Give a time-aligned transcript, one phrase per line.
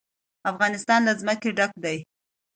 [0.51, 1.97] افغانستان له ځمکه ډک دی.